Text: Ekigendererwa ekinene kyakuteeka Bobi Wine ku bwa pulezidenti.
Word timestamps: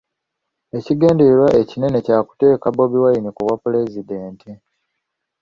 Ekigendererwa 0.77 1.47
ekinene 1.61 1.97
kyakuteeka 2.05 2.67
Bobi 2.75 2.97
Wine 3.03 3.29
ku 3.35 3.41
bwa 3.45 3.55
pulezidenti. 3.63 4.49